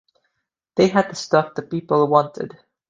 [0.77, 2.57] They had the stuff the people wanted.